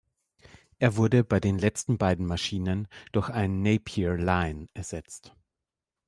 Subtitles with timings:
[0.79, 5.35] Er wurde bei den letzten beiden Maschinen durch einen Napier Lion ersetzt.